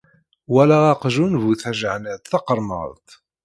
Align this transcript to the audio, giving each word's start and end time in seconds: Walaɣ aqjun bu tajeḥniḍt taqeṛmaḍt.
Walaɣ 0.51 0.83
aqjun 0.93 1.33
bu 1.41 1.51
tajeḥniḍt 1.61 2.29
taqeṛmaḍt. 2.31 3.07